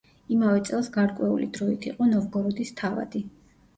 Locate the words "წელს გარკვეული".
0.69-1.47